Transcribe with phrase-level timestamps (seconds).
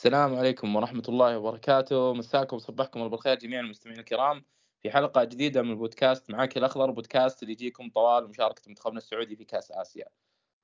[0.00, 4.44] السلام عليكم ورحمة الله وبركاته، مساكم وصبحكم الله بالخير جميع المستمعين الكرام،
[4.82, 9.44] في حلقة جديدة من البودكاست معاك الأخضر بودكاست اللي يجيكم طوال مشاركة منتخبنا السعودي في
[9.44, 10.04] كأس آسيا.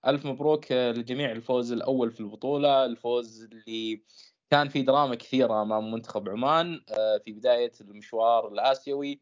[0.07, 4.03] ألف مبروك للجميع الفوز الأول في البطولة، الفوز اللي
[4.51, 9.21] كان في دراما كثيرة أمام منتخب عمان آه، في بداية المشوار الآسيوي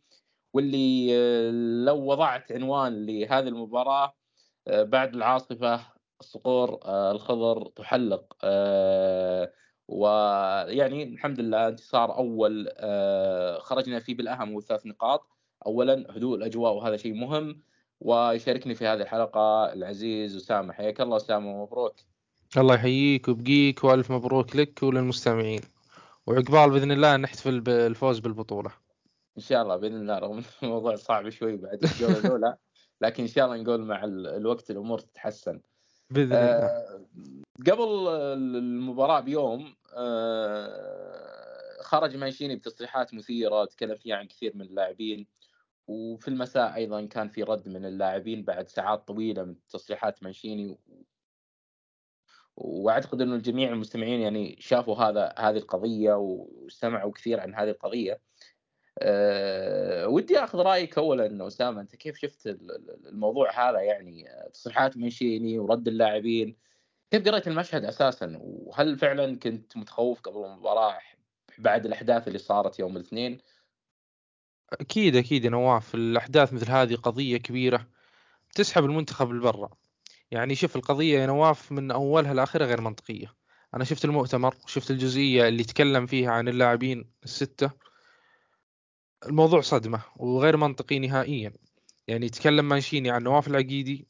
[0.52, 1.50] واللي آه،
[1.84, 4.14] لو وضعت عنوان لهذه المباراة
[4.68, 5.80] آه، بعد العاصفة
[6.20, 8.36] الصقور الخضر تحلق.
[9.88, 15.28] ويعني الحمد لله انتصار أول آه، خرجنا فيه بالأهم والثلاث نقاط.
[15.66, 17.62] اولا هدوء الأجواء وهذا شيء مهم.
[18.00, 20.72] ويشاركني في هذه الحلقة العزيز أسامة.
[20.72, 21.94] حياك الله أسامة مبروك.
[22.56, 25.60] الله يحييك ويبقيك وألف مبروك لك وللمستمعين.
[26.26, 28.70] وعقبال بإذن الله نحتفل بالفوز بالبطولة.
[29.36, 32.56] إن شاء الله بإذن الله رغم الموضوع صعب شوي بعد الجولة الأولى.
[33.02, 35.60] لكن إن شاء الله نقول مع الوقت الأمور تتحسن.
[36.14, 36.66] بإذن الله.
[36.66, 37.06] آه
[37.66, 38.08] قبل
[38.58, 45.26] المباراة بيوم آه خرج مانشيني بتصريحات مثيرة تكلم فيها عن كثير من اللاعبين
[45.86, 50.78] وفي المساء أيضا كان في رد من اللاعبين بعد ساعات طويلة من تصريحات مانشيني.
[52.56, 58.20] وأعتقد إنه الجميع المستمعين يعني شافوا هذا هذه القضية وسمعوا كثير عن هذه القضية.
[58.98, 62.46] أه ودي آخذ رأيك اولا أسامة أنت كيف شفت
[63.06, 66.56] الموضوع هذا؟ يعني تصريحات منشيني ورد اللاعبين
[67.10, 70.98] كيف قريت المشهد أساسا؟ وهل فعلا كنت متخوف قبل المباراة
[71.58, 73.38] بعد الأحداث اللي صارت يوم الاثنين؟
[74.72, 75.94] أكيد أكيد يا نواف.
[75.94, 77.86] الأحداث مثل هذه قضية كبيرة
[78.54, 79.70] تسحب المنتخب لبرا.
[80.30, 83.34] يعني شوف القضية يا نواف من أولها لآخرها غير منطقية.
[83.74, 87.70] أنا شفت المؤتمر وشفت الجزئية اللي تكلم فيها عن اللاعبين الستة.
[89.26, 91.52] الموضوع صدمة وغير منطقي نهائيا.
[92.08, 94.06] يعني تكلم مانشيني عن نواف العقيدي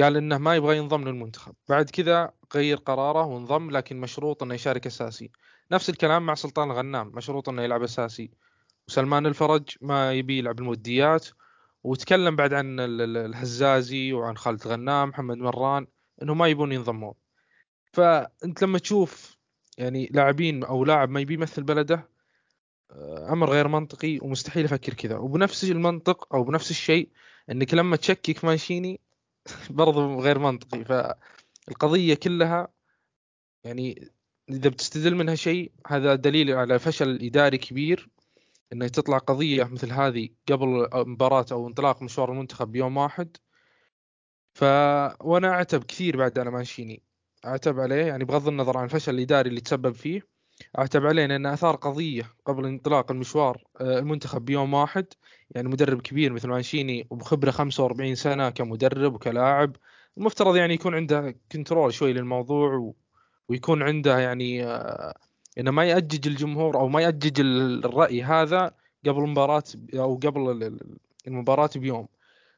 [0.00, 1.54] قال إنه ما يبغى ينضم للمنتخب.
[1.68, 5.30] بعد كذا غير قراره وانضم لكن مشروط إنه يشارك أساسي.
[5.72, 8.30] نفس الكلام مع سلطان الغنام مشروط إنه يلعب أساسي.
[8.88, 11.28] وسلمان الفرج ما يبي يلعب الموديات.
[11.84, 15.86] وتكلم بعد عن الهزازي وعن خالد غنام محمد مران
[16.22, 17.14] انه ما يبون ينضمون.
[17.92, 19.36] فأنت لما تشوف
[19.78, 22.08] يعني لاعبين أو لاعب ما يبي يمثل بلده
[23.32, 25.16] أمر غير منطقي ومستحيل أفكر كذا.
[25.16, 27.08] وبنفس المنطق أو بنفس الشيء
[27.50, 29.00] إنك لما تشكك مانشيني
[29.70, 30.84] برضو غير منطقي.
[30.84, 32.68] فالقضية كلها
[33.64, 34.10] يعني
[34.50, 38.08] إذا بتستدل منها شيء هذا دليل على فشل إداري كبير
[38.72, 43.36] إنه تطلع قضية مثل هذه قبل مباراة أو انطلاق مشوار المنتخب بيوم واحد.
[44.54, 44.64] ف
[45.20, 47.02] وأنا أعتب كثير بعد أنا مانشيني
[47.44, 50.33] أعتب عليه يعني بغض النظر عن الفشل الاداري اللي تسبب فيه.
[50.78, 55.06] أعتب عليه انه أثار قضية قبل انطلاق المشوار آه، المنتخب بيوم واحد
[55.50, 59.76] يعني مدرب كبير مثل مانشيني وبخبرة 45 سنة كمدرب وكلاعب
[60.18, 62.94] المفترض يعني يكون عنده control شوي للموضوع و...
[63.48, 65.14] ويكون عنده يعني آه،
[65.58, 67.40] إنه ما يأجج الجمهور أو ما يأجج
[67.84, 68.74] الرأي هذا
[69.06, 70.78] قبل المباراة أو قبل
[71.26, 72.08] المباراة بيوم.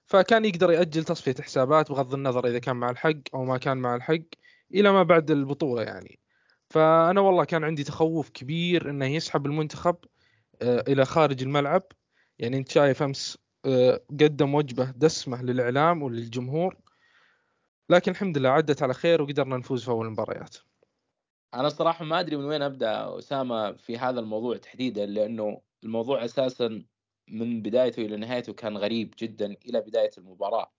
[0.07, 3.95] فكان يقدر يأجل تصفية حسابات بغض النظر إذا كان مع الحق أو ما كان مع
[3.97, 4.25] الحق
[4.75, 6.19] إلى ما بعد البطولة يعني.
[6.71, 9.97] فأنا والله كان عندي تخوف كبير إنه يسحب المنتخب
[10.63, 11.83] آه، إلى خارج الملعب.
[12.39, 16.77] يعني أنت شايف أمس آه، قدم وجبة دسمة للإعلام وللجمهور.
[17.91, 20.57] لكن الحمد لله عدت على خير وقدرنا نفوز في أول المباريات.
[21.55, 26.85] أنا صراحة ما أدري من وين أبدأ أسامة في هذا الموضوع تحديدا لأنه الموضوع أساسا
[27.29, 30.73] من بدايته إلى نهايته كان غريب جدا إلى بداية المباراة.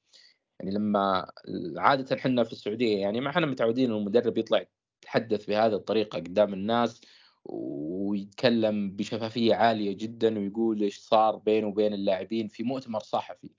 [0.60, 1.32] يعني لما
[1.78, 4.66] عادة إحنا في السعودية يعني ما إحنا متعودين المدرب يطلع
[5.08, 7.02] يتحدث بهذه الطريقة قدام الناس
[7.46, 13.50] ويتكلم بشفافية عالية جدا ويقول إيش صار بينه وبين اللاعبين في مؤتمر صحفي.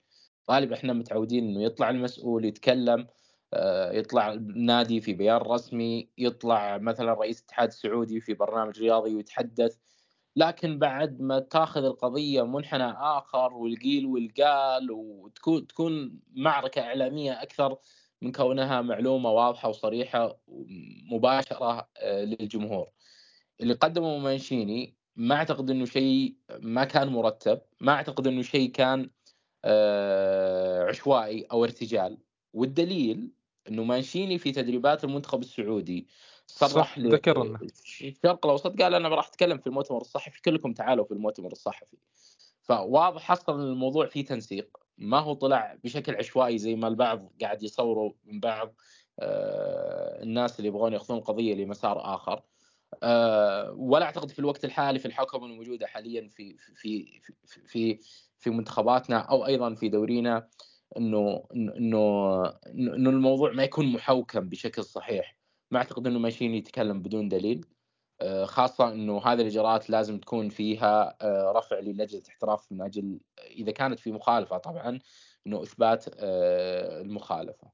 [0.51, 3.07] غالبا إحنا متعودين إنه يطلع المسؤول يتكلم
[3.53, 9.77] آه، يطلع النادي في بيان رسمي يطلع مثلا رئيس الاتحاد السعودي في برنامج رياضي ويتحدث.
[10.35, 17.77] لكن بعد ما تأخذ القضية منحنى آخر والقيل والقال وتكون تكون معركة إعلامية أكثر
[18.21, 20.37] من كونها معلومة واضحة وصريحة
[21.11, 22.87] مباشره آه، للجمهور.
[23.61, 29.09] اللي قدمه مانشيني ما أعتقد إنه شيء ما كان مرتب ما أعتقد إنه شيء كان
[29.65, 32.17] آه، عشوائي أو ارتجال.
[32.53, 33.31] والدليل
[33.69, 36.07] إنه مانشيني في تدريبات المنتخب السعودي
[36.47, 41.51] صرح ذكرنا الشرق الأوسط قال أنا راح أتكلم في المؤتمر الصحفي كلكم تعالوا في المؤتمر
[41.51, 41.97] الصحفي.
[42.61, 44.77] فواضح أصلا الموضوع فيه تنسيق.
[44.99, 48.75] ما هو طلع بشكل عشوائي زي ما البعض قاعد يصوروا من بعض
[49.19, 52.43] آه، الناس اللي يبغون ياخذون القضية لمسار آخر.
[53.03, 57.99] آه، ولا أعتقد في الوقت الحالي في الحكم الموجودة حاليا في في في في
[58.39, 60.49] في منتخباتنا أو أيضا في دورينا
[60.97, 65.37] إنه إنه إنه الموضوع ما يكون محوكم بشكل صحيح.
[65.71, 67.65] ما أعتقد إنه ماشيين يتكلم بدون دليل.
[68.21, 73.19] آه، خاصة إنه هذه الإجراءات لازم تكون فيها آه، رفع للجنة احتراف من أجل
[73.51, 74.99] إذا كانت في مخالفة طبعا
[75.47, 77.71] إنه إثبات المخالفة.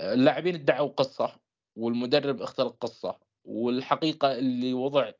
[0.00, 1.36] اللاعبين ادعوا قصة
[1.76, 5.10] والمدرب اختلق قصه والحقيقة اللي وضع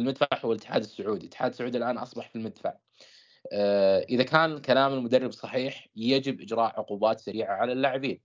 [0.00, 2.74] المدفع هو الاتحاد السعودي، الاتحاد السعودي الآن أصبح في المدفع.
[4.10, 8.20] إذا كان كلام المدرب صحيح يجب إجراء عقوبات سريعة على اللاعبين.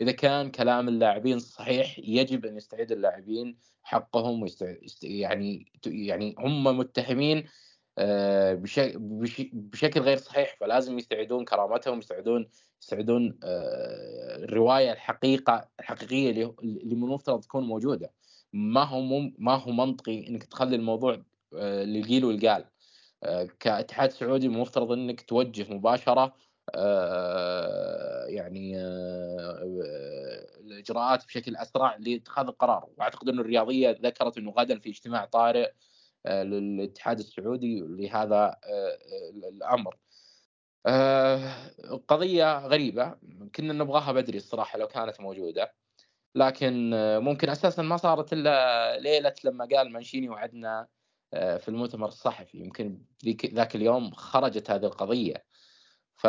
[0.00, 4.46] إذا كان كلام اللاعبين صحيح يجب أن يستعيد اللاعبين حقهم.
[5.02, 7.44] يعني يعني هم متهمين
[7.98, 8.62] آه،
[9.52, 12.48] بشكل غير صحيح فلازم يستعيدون كرامتهم يستعيدون
[12.82, 16.30] يستعيدون آه، الرواية الحقيقة الحقيقية
[16.62, 18.12] اللي من المفترض تكون موجودة
[18.52, 19.00] ما هو
[19.38, 21.22] ما هو منطقي إنك تخلي الموضوع
[21.54, 22.64] آه، للقيل والقال
[23.60, 26.34] كاتحاد سعودي المفترض إنك توجه مباشرة
[28.28, 28.76] يعني
[30.60, 32.88] الإجراءات بشكل أسرع لاتخاذ القرار.
[32.96, 35.72] وأعتقد انه الرياضية ذكرت أنه غدا في اجتماع طارئ
[36.26, 39.96] آه، للاتحاد السعودي لهذا آه، آه، الأمر.
[42.08, 43.14] قضية غريبة
[43.54, 45.74] كنا نبغاها بدري الصراحة لو كانت موجودة
[46.34, 50.88] لكن ممكن أساسا ما صارت إلا ليلة لما قال مانشيني وعدنا
[51.32, 52.58] في المؤتمر الصحفي.
[52.58, 53.02] يمكن
[53.46, 55.44] ذاك اليوم خرجت هذه القضية.
[56.16, 56.26] ف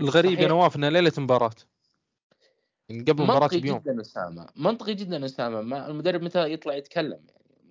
[0.00, 1.54] الغريب يا نواف إنها ليلة مباراة.
[2.88, 4.48] يعني قبل المباراه بيوم منطقي جدا أسامة.
[4.56, 5.60] منطقي جدا أسامة.
[5.60, 7.26] ما المدرب متى يطلع يتكلم؟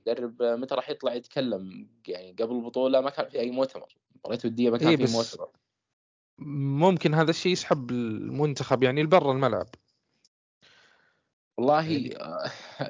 [0.05, 3.95] يعني المدرب متى راح يطلع يتكلم؟ يعني قبل البطولة ما كان في أي مؤتمر.
[4.15, 5.49] مباريات ودية ما كان إيه في مؤتمر.
[6.81, 9.67] ممكن هذا الشيء يسحب المنتخب يعني لبرا الملعب.
[11.57, 12.17] والله يعني...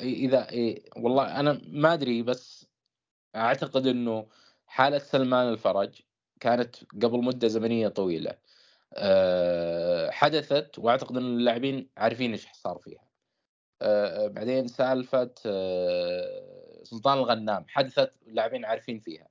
[0.01, 2.66] إذا إيه والله أنا ما أدري بس
[3.36, 4.28] أعتقد إنه
[4.66, 6.01] حالة سلمان الفرج
[6.39, 8.33] كانت قبل مدة زمنية طويلة.
[8.94, 13.09] آه، حدثت وأعتقد إن اللاعبين عارفين إيش صار فيها.
[13.81, 17.65] آه، بعدين سالفة آه، سلطان الغنام.
[17.68, 19.27] حدثت اللاعبين عارفين فيها.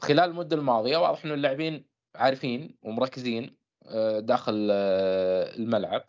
[0.00, 1.84] خلال المدة الماضية واضح إنه اللاعبين
[2.14, 3.56] عارفين ومركزين
[4.18, 6.04] داخل الملعب.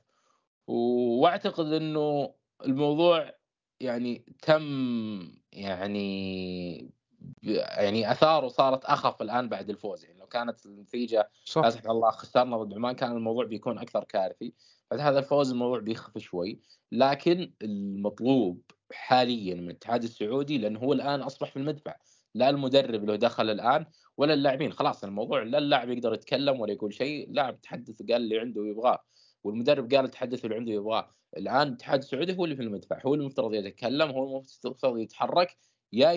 [0.68, 2.36] وأعتقد إنه
[2.66, 3.34] الموضوع
[3.80, 6.95] يعني تم يعني
[7.44, 10.06] يعني اثاره صارت أخف الآن بعد الفوز.
[10.06, 14.54] يعني لو كانت النتيجة لا سمح الله خسرنا ضد عمان كان الموضوع بيكون أكثر كارثي.
[14.92, 16.60] بعد هذا الفوز الموضوع بيخف شوي.
[16.92, 18.62] لكن المطلوب
[18.92, 21.96] حاليا من الاتحاد السعودي لأنه هو الآن أصبح في المدفع.
[22.36, 23.86] لا المدرب له دخل الآن
[24.18, 24.72] ولا اللاعبين.
[24.72, 27.30] خلاص الموضوع لا اللاعب يقدر يتكلم ولا يقول شيء.
[27.30, 29.04] اللاعب تحدث قال اللي عنده يبغاه
[29.44, 31.12] والمدرب قال تحدث اللي عنده يبغاه.
[31.38, 35.58] الآن الاتحاد السعودي هو اللي في المدفع هو المفترض يتكلم هو المفترض يتحرك.
[35.96, 36.12] يا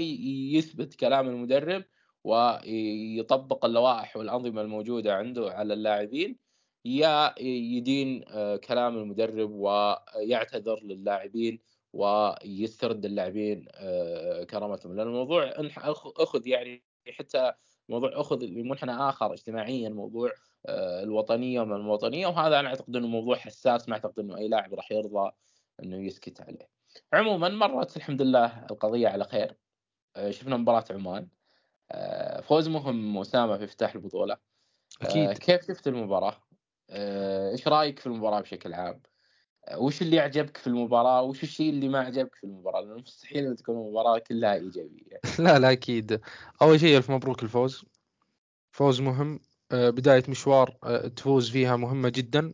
[0.56, 1.84] يثبت كلام المدرب
[2.24, 6.38] ويطبق اللوائح والأنظمة الموجودة عنده على اللاعبين
[6.84, 11.60] يا يدين آه، كلام المدرب ويعتذر للاعبين
[11.92, 14.96] ويسترد اللاعبين آه، كرامتهم.
[14.96, 15.52] لأن الموضوع
[16.16, 17.52] أخذ يعني حتى
[17.88, 20.32] موضوع أخذ لمنحنى آخر اجتماعيا موضوع
[20.66, 24.74] آه، الوطنية وما الوطنيه وهذا أنا أعتقد إنه موضوع حساس ما أعتقد إنه أي لاعب
[24.74, 25.30] راح يرضى
[25.82, 26.68] إنه يسكت عليه.
[27.12, 29.67] عموما مرت الحمد لله القضية على خير.
[30.30, 31.28] شفنا مباراة عمان.
[31.90, 34.36] آه، فوز مهم اسامه في افتتاح البطوله
[35.02, 35.38] أكيد.
[35.38, 36.36] كيف شفت المباراة؟
[36.90, 39.00] إيش رأيك في المباراة بشكل عام؟
[39.76, 43.76] وش اللي عجبك في المباراة؟ وش الشيء اللي ما عجبك في المباراة؟ لأنه مستحيل تكون
[43.76, 45.20] المباراه كلها إيجابية.
[45.38, 46.20] لا لا أكيد.
[46.62, 47.84] أول شيء ألف مبروك الفوز.
[48.72, 49.40] فوز مهم.
[49.72, 52.52] آه، بداية مشوار آه، تفوز فيها مهمة جدا.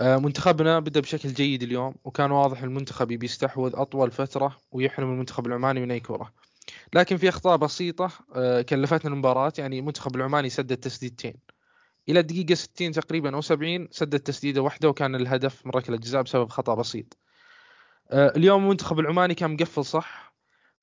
[0.00, 5.80] آه، منتخبنا بدأ بشكل جيد اليوم وكان واضح المنتخب بيستحوذ أطول فترة ويحرم المنتخب العماني
[5.80, 6.32] من أي كرة.
[6.94, 8.10] لكن في أخطاء بسيطة
[8.62, 9.52] كلفتنا المباراة.
[9.58, 11.34] يعني المنتخب العماني سدد تسديدتين.
[12.08, 16.48] إلى الدقيقه 60 تقريبا أو 70 سدد تسديدة واحدة وكان الهدف من ركله جزاء بسبب
[16.48, 17.18] خطأ بسيط.
[18.10, 20.34] آه، اليوم المنتخب العماني كان مقفل صح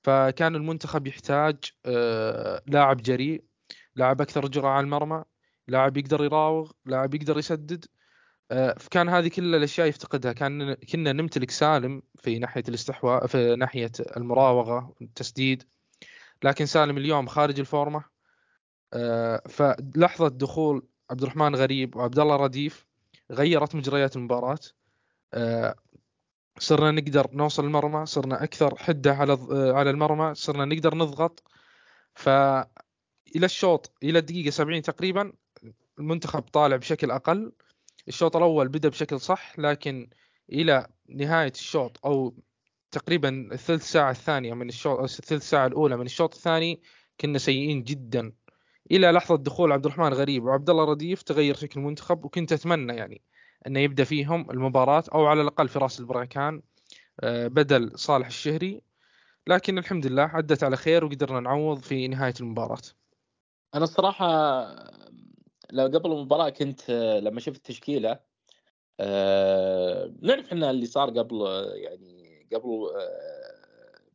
[0.04, 3.44] فكان المنتخب يحتاج آه، لاعب جريء
[3.96, 5.24] لاعب أكثر جرأة على المرمى
[5.68, 7.86] لاعب يقدر يراوغ لاعب يقدر يسدد.
[8.52, 10.34] آه، فكان هذه كل الأشياء يفتقدها.
[10.34, 15.64] كان كنا نمتلك سالم في ناحية الاستحواء في ناحية المراوغة والتسديد
[16.44, 18.04] لكن سالم اليوم خارج الفورمة.
[19.50, 22.86] فلحظة دخول عبد الرحمن غريب وعبد الله رديف
[23.32, 24.60] غيرت مجريات المباراة.
[25.34, 25.76] آه،
[26.60, 31.44] صرنا نقدر نوصل المرمى صرنا أكثر حدة على آه، على المرمى صرنا نقدر نضغط.
[32.14, 32.30] ف
[33.36, 35.34] إلى الشوط إلى الدقيقة 70 تقريبا
[36.00, 37.52] المنتخب طالع بشكل أقل.
[38.08, 40.10] الشوط الأول بدأ بشكل صح لكن
[40.50, 42.36] إلى نهاية الشوط أو
[42.96, 46.82] تقريبا الثلث ساعة الثانية من الشوط الثلث ساعة الأولى من الشوط الثاني
[47.22, 48.32] كنا سيئين جدا.
[48.92, 53.22] إلى لحظة دخول عبد الرحمن غريب وعبد الله رديف تغير شكل المنتخب وكنت أتمنى يعني
[53.68, 56.62] أنه يبدأ فيهم المباراة أو على الأقل في راس البركان
[57.20, 58.82] آه، بدل صالح الشهري.
[59.48, 62.82] لكن الحمد لله عدت على خير وقدرنا نعوض في نهاية المباراة.
[63.76, 64.28] أنا الصراحة
[65.72, 66.92] لو قبل المباراة كنت
[67.24, 68.20] لما شفت التشكيلة
[69.00, 71.36] آه، نعرف إحنا اللي صار قبل
[71.76, 72.15] يعني
[72.54, 73.66] قبل آه،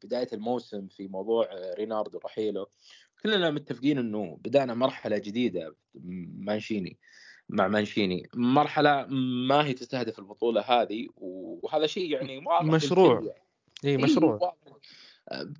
[0.04, 2.66] بداية الموسم في موضوع ريناردو رحيله.
[3.22, 5.74] كلنا متفقين إنه بدانا مرحلة جديدة
[6.38, 6.98] مانشيني
[7.48, 8.28] مع مانشيني.
[8.34, 9.06] مرحلة
[9.46, 13.22] ما هي تستهدف البطولة هذه وهذا شيء يعني واضح مشروع.
[13.24, 13.42] يعني.
[13.84, 14.54] اي مشروع.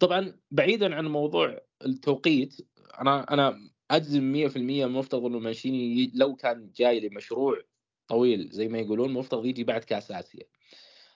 [0.00, 2.57] طبعا بعيدا عن موضوع التوقيت
[3.00, 7.62] أنا أنا أجزم 100% المفترض إنه مانشيني لو كان جاي لمشروع
[8.09, 10.45] طويل زي ما يقولون مفترض يجي بعد كأس آسيا.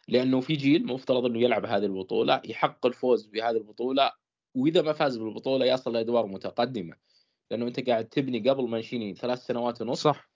[0.08, 4.12] لأنه في جيل مفترض إنه يلعب هذه البطولة يحقق الفوز بهذه البطولة
[4.54, 6.96] وإذا ما فاز بالبطولة يصل لادوار متقدمة.
[7.50, 10.30] لأنه أنت قاعد تبني قبل مانشيني ثلاث سنوات ونص صح.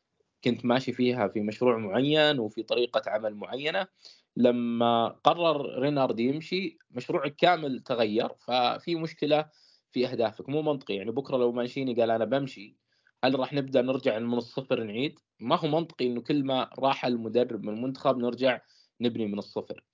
[0.44, 3.86] كنت ماشي فيها في مشروع معين وفي طريقة عمل معينة.
[4.36, 9.50] لما قرر رينارد يمشي مشروعك كامل تغير ففي مشكلة
[9.92, 10.48] في أهدافك.
[10.48, 10.94] مو منطقي.
[10.94, 12.76] يعني بكرة لو مانشيني قال أنا بمشي
[13.24, 17.64] هل راح نبدأ نرجع من الصفر نعيد؟ ما هو منطقي إنه كل ما راح المدرب
[17.64, 18.60] من المنتخب نرجع
[19.00, 19.84] نبني من الصفر.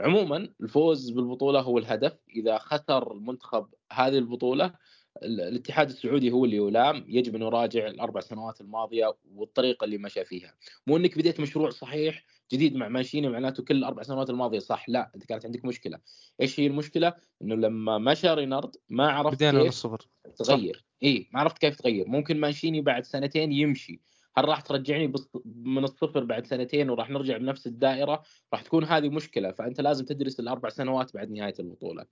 [0.00, 4.74] عموما الفوز بالبطولة هو الهدف، إذا خسر المنتخب هذه البطولة
[5.22, 10.54] الاتحاد السعودي هو اللي يلام يجب أن يراجع الأربع سنوات الماضية والطريقة اللي مشى فيها.
[10.86, 14.88] مو إنك بديت مشروع صحيح جديد مع ماشيني معناته كل الأربع سنوات الماضية صح.
[14.88, 15.98] لا انت كانت عندك مشكلة.
[16.40, 20.08] إيش هي المشكلة؟ إنه لما مشى رينارد ما عرفت بدينا من الصفر.
[20.38, 20.84] تغير.
[21.02, 22.08] اي ما عرفت كيف تغير.
[22.08, 24.00] ممكن ماشيني بعد سنتين يمشي.
[24.34, 25.12] هل راح ترجعني
[25.44, 28.22] من الصفر بعد سنتين وراح نرجع بنفس الدائرة
[28.52, 32.06] راح تكون هذه مشكلة فأنت لازم تدرس الأربع سنوات بعد نهاية البطولة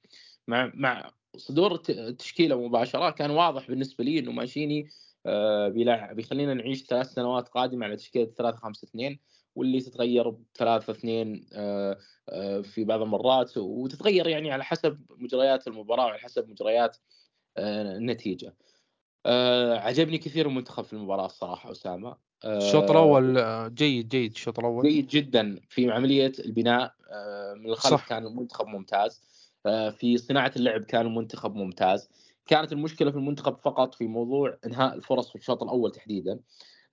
[0.48, 4.88] مع مع صدور التشكيله مباشرة كان واضح بالنسبة لي إنه ماشيني
[5.26, 9.18] آه، بيلعب بيخلينا نعيش ثلاث سنوات قادمة على تشكيلة 3 5 2
[9.54, 11.46] واللي تتغير ب 3 2
[12.62, 16.96] في بعض المرات وتتغير يعني على حسب مجريات المباراة وعلى حسب مجريات
[17.56, 18.54] آه، النتيجة.
[19.26, 22.16] آه، عجبني كثير المنتخب في المباراة الصراحة أسامة.
[22.44, 23.34] الشوط الأول
[23.74, 24.88] جيد جيد الشوط الأول.
[24.88, 26.94] جيد جدا في عملية البناء
[27.56, 28.08] من الخلف صح.
[28.08, 29.22] كان المنتخب ممتاز.
[29.66, 32.10] آه، في صناعة اللعب كان المنتخب ممتاز.
[32.46, 36.40] كانت المشكلة في المنتخب فقط في موضوع إنهاء الفرص في الشوط الأول تحديدا.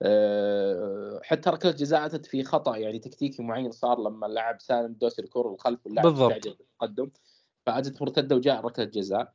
[0.02, 5.22] آه، حتى ركلة جزاء أتت في خطأ يعني تكتيكي معين صار لما اللاعب سالم دوسي
[5.22, 7.10] الكره للخلف واللاعب استعجل بالتقدم
[7.66, 9.20] فأجت مرتدة وجاء ركلة جزاء.
[9.20, 9.32] آه،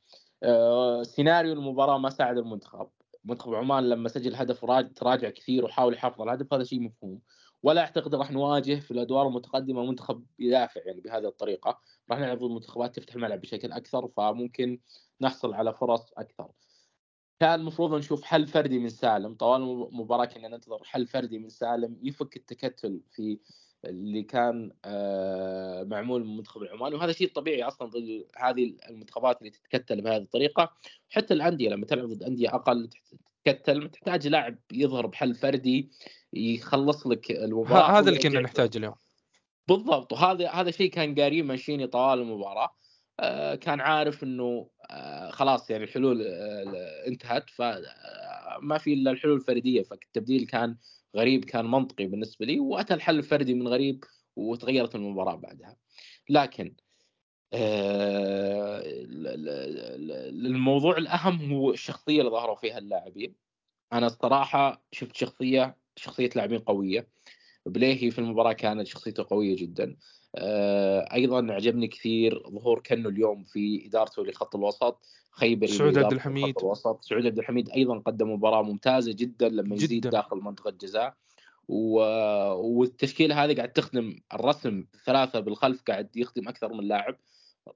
[1.03, 2.89] سيناريو المباراة ما ساعد المنتخب.
[3.25, 7.21] منتخب عمان لما سجل هدف تراجع كثير وحاول يحافظ على الهدف هذا شيء مفهوم.
[7.63, 11.79] ولا أعتقد راح نواجه في الأدوار المتقدمة منتخب يدافع يعني بهذه الطريقة.
[12.11, 14.79] راح نلعب ضد منتخبات تفتح الملعب بشكل أكثر فممكن
[15.21, 16.51] نحصل على فرص أكثر.
[17.39, 19.35] كان المفروض نشوف حل فردي من سالم.
[19.35, 23.39] طوال المباراة كنا ننتظر حل فردي من سالم يفك التكتل في
[23.85, 29.49] اللي كان آه، معمول من منتخب العمان وهذا شيء طبيعي أصلا ضد هذه المنتخبات اللي
[29.49, 30.73] تتكتل بهذه الطريقة.
[31.09, 32.89] حتى الأندية لما تلعب ضد أندية أقل
[33.45, 35.91] تتكتل تحتاج لاعب يظهر بحل فردي
[36.33, 38.95] يخلص لك المباراة هذا اللي كنا نحتاجه اليوم.
[39.67, 42.75] بالضبط وهذا هذا شيء كان قاري ماشيني طوال المباراة.
[43.19, 46.21] آه، كان عارف إنه آه، خلاص يعني الحلول
[47.07, 50.77] انتهت فما في إلا الحلول الفردية فالتبديل كان
[51.15, 54.03] غريب كان منطقي بالنسبة لي وأتى الحل الفردي من غريب
[54.35, 55.77] وتغيرت المباراة بعدها.
[56.29, 56.75] لكن
[60.45, 63.35] الموضوع الأهم هو الشخصية اللي ظهروا فيها اللاعبين.
[63.93, 67.07] أنا الصراحة شفت شخصية شخصية لاعبين قوية.
[67.65, 69.95] بليهي في المباراة كانت شخصيته قوية جدا.
[70.35, 74.99] آه، أيضا عجبني كثير ظهور كنو اليوم في إدارته لخط الوسط
[75.31, 76.55] خيبري سعود عبد الحميد.
[76.59, 77.03] الوسط.
[77.03, 80.09] سعود عبد الحميد أيضا قدم مباراة ممتازة جدا لما يزيد جداً.
[80.09, 81.13] داخل منطقة الجزاء.
[81.67, 81.99] و...
[82.53, 87.15] والتشكيلة هذه قاعد تخدم الرسم ثلاثة بالخلف قاعد يخدم أكثر من لاعب.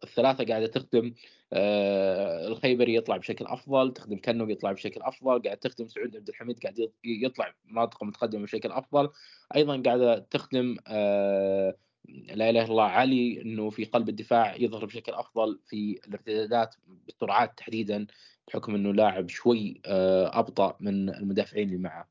[0.04, 1.14] الثلاثة قاعدة تخدم
[1.54, 6.60] آه الخيبري يطلع بشكل أفضل تخدم كنو يطلع بشكل أفضل قاعد تخدم سعود عبد الحميد
[6.60, 9.10] قاعد يطلع مناطق متقدمة بشكل أفضل.
[9.56, 11.76] أيضا قاعدة تخدم آه
[12.10, 17.58] لا إله إلا الله علي إنه في قلب الدفاع يظهر بشكل أفضل في الارتدادات بالسرعات
[17.58, 18.08] تحديدا
[18.48, 22.10] بحكم إنه لاعب شوي آه أبطأ من المدافعين اللي معه.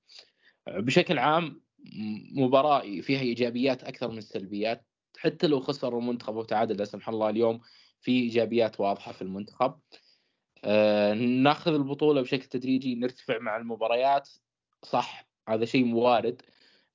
[0.68, 1.60] بشكل عام
[2.32, 4.84] مباراة فيها إيجابيات أكثر من السلبيات
[5.18, 7.60] حتى لو خسر المنتخب وتعادل لا سمح الله اليوم
[8.00, 9.80] في إيجابيات واضحة في المنتخب.
[10.64, 14.28] آه ناخذ البطولة بشكل تدريجي نرتفع مع المباريات.
[14.82, 16.42] صح هذا شيء وارد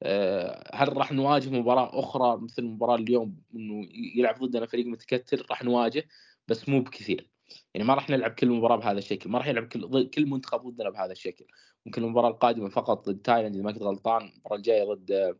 [0.04, 5.64] آه هل راح نواجه مباراة أخرى مثل المباراه اليوم إنه يلعب ضدنا فريق متكتل؟ راح
[5.64, 6.08] نواجه
[6.48, 7.30] بس مو بكثير.
[7.74, 10.90] يعني ما راح نلعب كل مباراة بهذا الشكل ما راح يلعب كل كل منتخب ضدنا
[10.90, 11.46] بهذا الشكل.
[11.86, 15.38] ممكن المباراة القادمة فقط ضد تايلاند إذا ما كنت غلطان المباراة الجاية ضد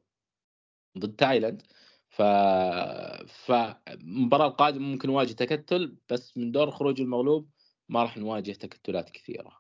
[0.98, 1.62] ضد تايلاند.
[2.12, 2.22] ف
[3.46, 7.50] فالمباراه القادمة ممكن نواجه تكتل بس من دور خروج المغلوب
[7.90, 9.52] ما راح نواجه تكتلات كثيرة.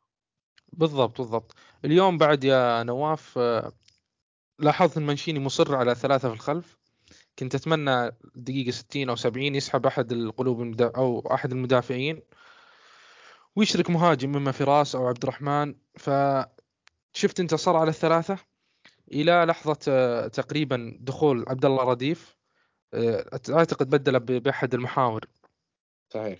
[0.74, 1.55] بالضبط بالضبط.
[1.86, 3.72] اليوم بعد يا نواف آه،
[4.60, 6.77] لاحظت إن منشيني مصر على ثلاثة في الخلف.
[7.39, 10.91] كنت أتمنى دقيقة 60 أو 70 يسحب أحد القلوب المدا...
[10.98, 12.22] أو أحد المدافعين
[13.55, 15.75] ويشرك مهاجم إما فراس أو عبد الرحمن.
[15.98, 18.38] فشفت انت صار على الثلاثة
[19.12, 22.40] إلى لحظة آه، تقريبا دخول عبد الله رديف.
[23.50, 25.25] أعتقد بدل ب- بأحد المحاور.
[26.13, 26.39] صحيح.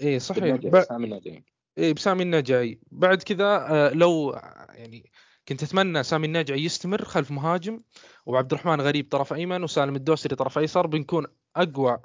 [0.00, 0.44] إيه صحيح.
[0.70, 0.80] ب...
[0.82, 1.44] سامي النجعي.
[1.78, 4.32] إيه بسامي النجعي بعد كذا آه، لو
[4.74, 5.10] يعني
[5.48, 7.80] كنت أتمنى سامي النجعي يستمر خلف مهاجم
[8.26, 11.26] وعبد الرحمن غريب طرف أيمن وسالم الدوسري طرف أيسر بنكون
[11.56, 11.98] أقوى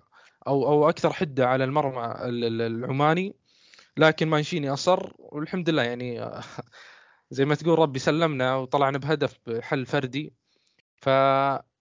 [0.48, 3.36] أو أو أكثر حدة على المرمى ال- ال- العماني.
[3.98, 6.44] لكن مانشيني أصر والحمد لله يعني آه،
[7.32, 10.34] زي ما تقول ربي سلمنا وطلعنا بهدف بحل فردي.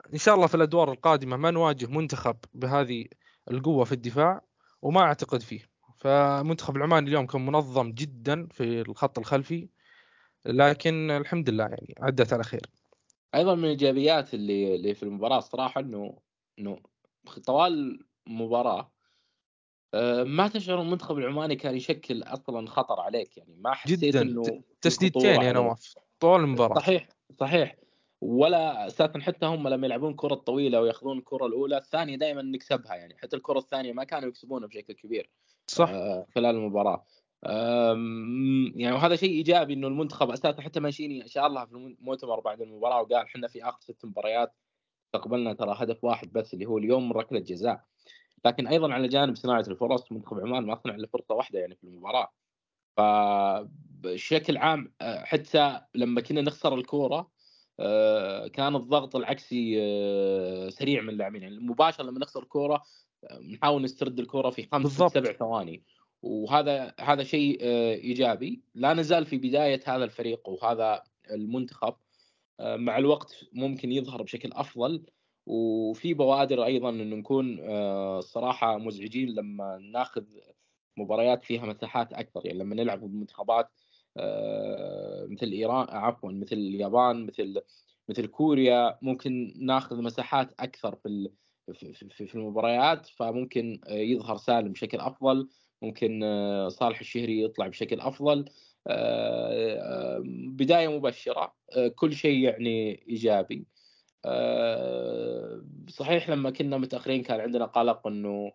[0.05, 3.05] فان شاء الله في الأدوار القادمة ما نواجه منتخب بهذه
[3.51, 4.41] القوة في الدفاع
[4.83, 5.61] وما أعتقد فيه.
[5.99, 9.69] فمنتخب العمان اليوم كان منظم جدا في الخط الخلفي
[10.47, 12.67] لكن الحمد لله يعني عدت على خير.
[13.35, 16.19] أيضا من الإيجابيات اللي اللي في المباراة الصراحه إنه
[16.59, 16.79] إنه
[17.47, 18.91] طوال المباراه
[19.95, 23.37] آه، ما تشعر المنتخب العماني كان يشكل أصلا خطر عليك.
[23.37, 24.23] يعني ما حسيت جدا.
[24.23, 25.53] إنه تسديدتين يا.
[25.53, 25.95] نواف.
[26.21, 26.75] طول المباراة.
[26.75, 27.09] صحيح
[27.41, 27.77] صحيح.
[28.25, 33.17] ولا أساسا حتى هم لما يلعبون كرة طويلة وياخذون الكرة الأولى الثانية دائما نكسبها يعني.
[33.19, 35.31] حتى الكرة الثانية ما كانوا يكسبونها بشكل كبير
[35.67, 35.89] صح.
[35.89, 37.05] آه، خلال المباراة.
[37.47, 42.61] آم، يعني وهذا شيء إيجابي إنه المنتخب أساسا حتى ماشيني اشار لها في المؤتمر بعد
[42.61, 44.55] المباراة وقال إحنا في آخر ست مباريات
[45.07, 47.85] استقبلنا ترى هدف واحد بس اللي هو اليوم من ركلة جزاء.
[48.45, 51.85] لكن أيضا على جانب صناعة الفرص منتخب عمان ما صنع إلا فرصة واحدة يعني في
[51.85, 52.33] المباراة.
[52.97, 57.34] فبشكل عام آه، حتى لما كنا نخسر الكورة
[58.49, 61.43] كان الضغط العكسي آه، سريع من اللاعبين.
[61.43, 62.83] يعني مباشرة لما نخسر الكوره
[63.25, 64.93] آه، نحاول نسترد الكورة في خمس.
[64.93, 65.83] سبع ثواني.
[66.23, 68.63] وهذا هذا شيء آه، إيجابي.
[68.75, 71.95] لا نزال في بداية هذا الفريق وهذا المنتخب
[72.61, 75.07] آه، مع الوقت ممكن يظهر بشكل أفضل.
[75.47, 80.25] وفي بوادر أيضا انه نكون آه، صراحة مزعجين لما ناخذ
[80.97, 83.84] مباريات فيها مساحات أكثر يعني لما نلعب المنتخبات آه،
[85.31, 87.63] مثل إيران عفوا مثل اليابان مثل
[88.09, 88.99] مثل كوريا.
[89.03, 91.31] ممكن ناخذ مساحات أكثر في
[92.11, 95.49] في- المباريات فممكن آه، يظهر سالم بشكل أفضل.
[95.83, 98.45] ممكن آه، صالح الشهري يطلع بشكل أفضل.
[98.87, 103.67] آه، آه، بداية مبشرة آه، كل شيء يعني إيجابي.
[104.25, 108.53] آه، صحيح لما كنا متأخرين كان عندنا قلق إنه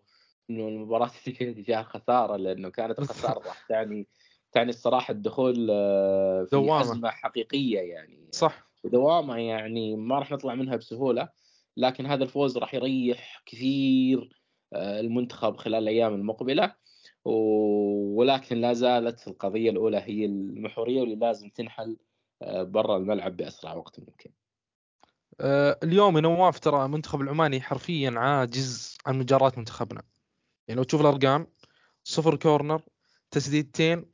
[0.50, 1.06] إنه المباراة
[1.66, 4.06] فيها خسارة لأنه كانت الخسارة راح تعني
[4.52, 6.80] تعني الصراحة الدخول آه، في دوامة.
[6.80, 11.28] أزمة حقيقية يعني صح ودوامه يعني ما راح نطلع منها بسهولة
[11.76, 14.40] لكن هذا الفوز راح يريح كثير
[14.72, 16.74] آه، المنتخب خلال الأيام المقبلة
[17.24, 21.96] ولكن لا زالت القضية الأولى هي المحورية واللي لازم تنحل
[22.42, 24.30] آه، برا الملعب بأسرع وقت ممكن.
[25.82, 30.02] اليوم يا نواف ترى المنتخب العماني حرفيا عاجز عن مجاراة منتخبنا
[30.68, 31.46] يعني لو تشوف الأرقام
[32.04, 32.82] صفر كورنر
[33.30, 34.09] تسديدتين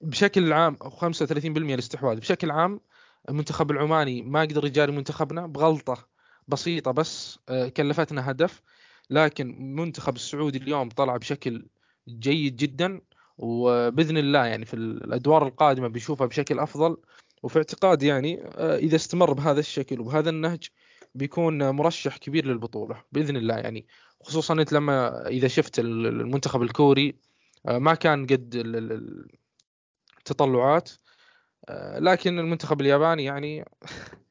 [0.00, 2.80] بشكل عام 35% الاستحواذ بشكل عام
[3.28, 6.08] المنتخب العماني ما قدر يجاري منتخبنا بغلطة
[6.48, 8.62] بسيطة بس آه، كلفتنا هدف.
[9.10, 11.66] لكن المنتخب السعودي اليوم طلع بشكل
[12.08, 13.00] جيد جدا
[13.38, 16.96] وبإذن الله يعني في الأدوار القادمة بنشوفها بشكل أفضل.
[17.42, 20.68] وفي اعتقادي يعني آه، إذا استمر بهذا الشكل وبهذا النهج
[21.14, 23.86] بيكون مرشح كبير للبطولة بإذن الله يعني.
[24.22, 27.14] خصوصا أنت لما إذا شفت المنتخب الكوري آه،
[27.64, 29.28] ما كان قد ال- ال-
[30.18, 30.90] التطلعات.
[31.68, 33.64] آه، لكن المنتخب الياباني يعني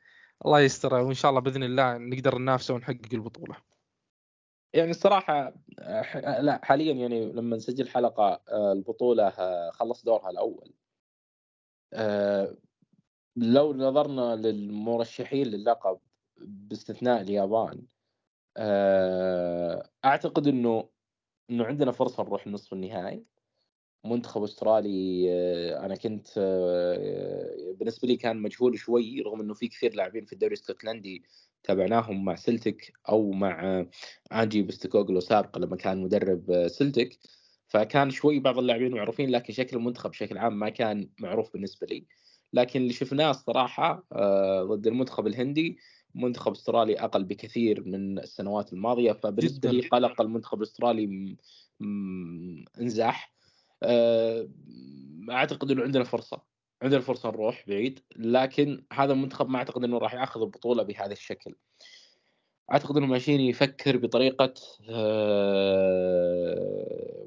[0.45, 3.55] الله يستر وإن شاء الله بإذن الله نقدر ننافسه ونحقق البطولة.
[4.73, 10.73] يعني الصراحة آه، لا حاليا يعني لما نسجل حلقة آه، البطولة آه، خلص دورها الأول.
[11.93, 12.55] آه،
[13.35, 15.99] لو نظرنا للمرشحين للقب
[16.37, 17.81] باستثناء اليابان
[18.57, 20.89] آه، أعتقد إنه
[21.49, 23.23] إنه عندنا فرصة نروح نصف النهائي.
[24.05, 29.93] منتخب أسترالي آه، أنا كنت آه، بالنسبة لي كان مجهول شوي رغم إنه في كثير
[29.93, 31.23] لاعبين في الدوري الإسكتلندي
[31.63, 33.89] تابعناهم مع سلتك أو مع آه،
[34.33, 37.19] آنجي بستكوغلو سابقا لما كان مدرب سلتك
[37.67, 42.05] فكان شوي بعض اللاعبين معروفين لكن شكل المنتخب بشكل عام ما كان معروف بالنسبة لي.
[42.53, 44.07] لكن اللي شفناه الصراحة
[44.63, 45.77] ضد المنتخب الهندي
[46.15, 49.71] منتخب أسترالي أقل بكثير من السنوات الماضية فبالنسبة.
[49.71, 51.37] لي قلق المنتخب الاسترالي
[52.81, 53.33] انزاح.
[53.83, 54.49] آه،
[55.31, 56.41] أعتقد إنه عندنا فرصة
[56.81, 61.55] عندنا فرصة نروح بعيد لكن هذا المنتخب ما أعتقد إنه راح يأخذ البطولة بهذا الشكل.
[62.71, 64.53] أعتقد إنه ماشيني يفكر بطريقة
[64.89, 66.59] آه،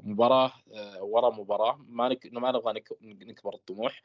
[0.03, 1.85] مباراة آه، ورا مباراة.
[1.89, 2.29] ما نك...
[2.33, 2.89] ما نبغى نك...
[3.01, 4.03] نكبر الطموح.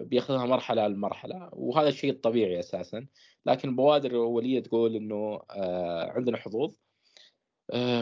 [0.00, 3.06] بياخذها مرحلة لمرحلة وهذا الشيء الطبيعي أساسا.
[3.46, 5.40] لكن بوادر اوليه تقول إنه
[6.16, 6.74] عندنا حظوظ.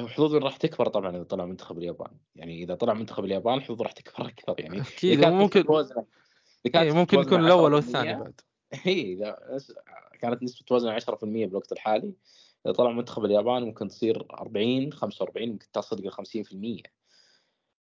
[0.06, 2.10] حظوظ راح تكبر طبعا إذا طلع منتخب اليابان.
[2.34, 4.54] يعني إذا طلع منتخب اليابان الحظوظ راح تكبر أكثر.
[4.58, 5.64] يعني أكيد ممكن
[6.76, 8.40] إيه ممكن يكون الأول أو الثاني بعد.
[8.72, 9.38] هي إذا
[10.20, 12.14] كانت نسبة وزن 10% بالوقت الحالي
[12.66, 16.90] إذا طلع منتخب اليابان ممكن تصير 40 45 ممكن تصل إلى 50%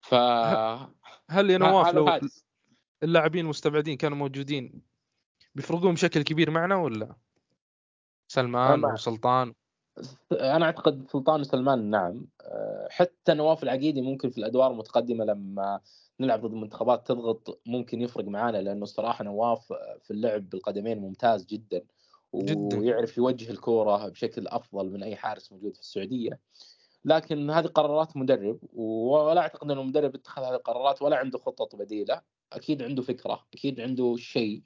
[0.01, 0.15] ف
[1.31, 2.21] هل يا نواف لو
[3.03, 4.83] اللاعبين المستبعدين كانوا موجودين
[5.55, 7.17] بيفرقون بشكل كبير معنا ولا؟
[8.29, 9.55] سلمان وسلطان.
[10.33, 12.27] أنا أعتقد سلطان وسلمان نعم.
[12.91, 15.81] حتى نواف العقيدي ممكن في الأدوار المتقدمة لما
[16.21, 21.83] نلعب ضد منتخبات تضغط ممكن يفرق معانا لأنه الصراحة نواف في اللعب بالقدمين ممتاز جدا.
[22.35, 22.79] جدا.
[22.79, 26.39] ويعرف يوجه الكورة بشكل أفضل من أي حارس موجود في السعودية.
[27.05, 32.21] لكن هذه قرارات مدرب ولا أعتقد انه المدرب اتخذ هذه القرارات ولا عنده خطط بديلة.
[32.57, 34.63] أكيد عنده فكرة أكيد عنده شيء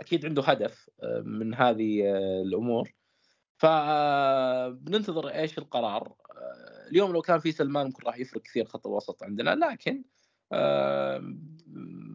[0.00, 2.92] أكيد عنده هدف آه، من هذه آه، الأمور.
[3.56, 6.14] فبننتظر إيش القرار.
[6.30, 10.04] آه، اليوم لو كان في سلمان ممكن راح يفرق كثير خط الوسط عندنا لكن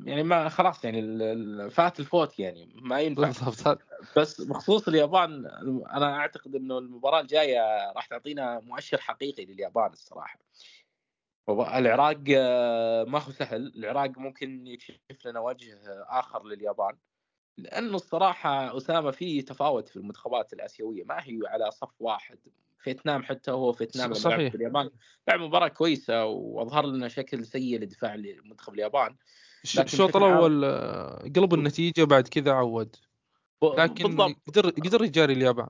[0.05, 3.75] يعني ما خلاص يعني فات الفوت يعني ما ينفع.
[4.17, 5.45] بس بخصوص اليابان
[5.93, 10.39] أنا أعتقد إنه المباراة الجاية راح تعطينا مؤشر حقيقي لليابان الصراحة.
[11.49, 12.17] العراق
[13.08, 13.73] ما هو سهل.
[13.75, 16.95] العراق ممكن يكشف لنا وجه آخر لليابان
[17.58, 21.04] لأنه الصراحة أسامة في تفاوت في المنتخبات الآسيوية.
[21.04, 22.38] ما هي على صف واحد.
[22.80, 24.51] فيتنام حتى هو فيتنام صحيح.
[24.51, 24.89] في اليابان.
[25.27, 29.15] لعب مباراة كويسة وأظهر لنا شكل سيء لدفاع منتخب اليابان.
[29.63, 32.95] الشوط الأول آه، قلب النتيجة بعد كذا عود.
[33.63, 34.36] لكن بالضبط.
[34.47, 35.69] قدر قدر يجاري اليابان.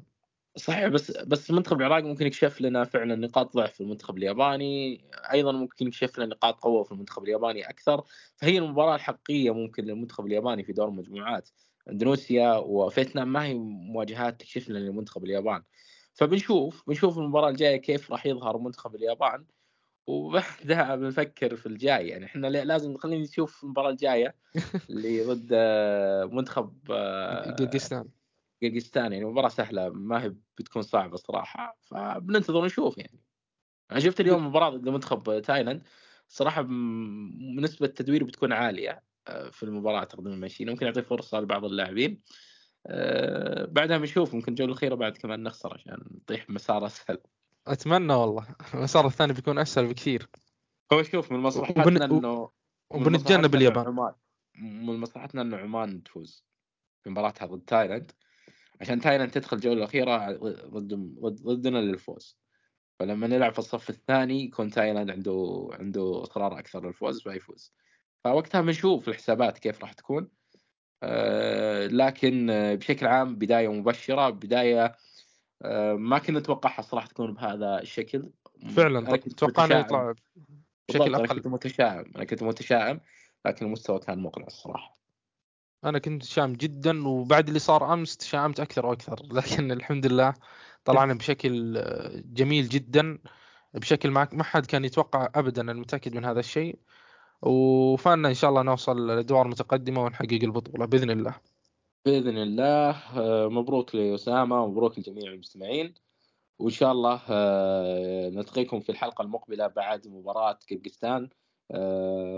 [0.55, 5.01] صحيح بس بس المنتخب العراقي ممكن يكشف لنا فعلا نقاط ضعف في المنتخب الياباني
[5.33, 8.03] أيضا ممكن يكشف لنا نقاط قوة في المنتخب الياباني أكثر.
[8.35, 11.49] فهي المباراة الحقيقية ممكن للمنتخب الياباني في دور المجموعات
[11.89, 15.63] إندونيسيا وفيتنام ما هي مواجهات تكشف لنا لمنتخب اليابان.
[16.13, 19.45] فبنشوف بنشوف المباراة الجاية كيف راح يظهر منتخب اليابان
[20.07, 22.07] وبعدها بنفكر في الجاي.
[22.07, 24.35] يعني إحنا لازم خلينا نشوف المباراة الجاية
[24.89, 26.73] اللي ضد آه، منتخب
[27.59, 28.09] قرقستان
[28.62, 33.19] قرقستان يعني مباراة سهلة ما هي بتكون صعبة صراحة فبننتظر نشوف يعني.
[33.91, 35.84] أنا شفت اليوم مباراة ضد منتخب تايلاند
[36.28, 36.67] صراحة
[37.56, 42.21] نسبة التدوير بتكون عالية آه، في المباراة تقدم الماشيين ممكن يعطي فرصة لبعض اللاعبين
[42.88, 47.17] أه بعدها بنشوف ممكن الجوله الاخيره بعد كمان نخسر عشان نطيح مسار أسهل.
[47.67, 50.30] أتمنى والله المسار الثاني بيكون أسهل بكثير.
[50.93, 52.02] هو شوف من مصلحتنا وبن...
[52.02, 52.52] إنه
[52.89, 54.13] وبنتجنب اليابان.
[54.56, 56.45] من مصلحتنا إنه عمان تفوز
[57.04, 58.12] في مباراتها ضد تايلاند.
[58.81, 60.31] عشان تايلاند تدخل الجولة الأخيرة
[60.67, 60.93] ضد
[61.43, 62.37] ضدنا للفوز.
[62.99, 67.73] فلما نلعب في الصف الثاني يكون تايلاند عنده عنده إصرار أكثر للفوز فيفوز.
[68.23, 70.27] فوقتها بنشوف الحسابات كيف راح تكون.
[71.03, 72.47] آه، لكن
[72.79, 74.95] بشكل عام بداية مبشرة بداية
[75.61, 78.31] آه، ما كنا نتوقعها صراحة تكون بهذا الشكل.
[78.75, 80.13] فعلا توقعنا يطلع
[80.89, 82.11] بشكل أقل أنا كنت متشائم.
[82.15, 82.99] أنا كنت متشائم
[83.45, 85.00] لكن المستوى كان مقنع الصراحه
[85.85, 89.21] أنا كنت متشائم جدا وبعد اللي صار أمس تشائمت أكثر وأكثر.
[89.37, 90.33] لكن الحمد لله
[90.85, 91.83] طلعنا بشكل
[92.25, 93.19] جميل جدا.
[93.73, 96.79] بشكل ما حد كان يتوقع ابدا أنا متأكد من هذا الشيء.
[97.41, 101.35] وفانا إن شاء الله نوصل لأدوار متقدمة ونحقق البطولة بإذن الله.
[102.05, 102.89] بإذن الله.
[103.17, 105.93] آه، مبروك لأسامة مبروك لجميع المستمعين.
[106.59, 111.23] وإن شاء الله آه، نلتقيكم في الحلقة المقبلة بعد مباراة كرغستان.
[111.23, 111.29] آه،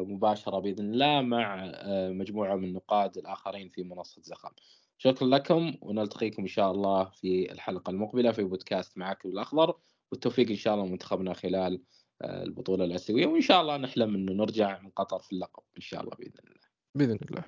[0.07, 1.71] مباشرة بإذن الله مع
[2.09, 4.49] مجموعة من النقاد الآخرين في منصة زخم.
[4.97, 9.75] شكرا لكم ونلتقيكم إن شاء الله في الحلقة المقبلة في بودكاست معك الأخضر.
[10.11, 11.81] والتوفيق إن شاء الله لمنتخبنا خلال
[12.23, 16.15] البطولة الأسيوية وإن شاء الله نحلم إنه نرجع من قطر في اللقب إن شاء الله
[16.15, 16.67] بإذن الله.
[16.95, 17.43] بإذن الله.